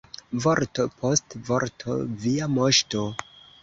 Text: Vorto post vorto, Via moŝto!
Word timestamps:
Vorto 0.45 0.85
post 1.03 1.37
vorto, 1.51 2.01
Via 2.27 2.53
moŝto! 2.59 3.09